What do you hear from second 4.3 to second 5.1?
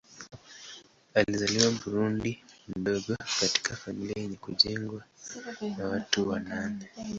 kujengwa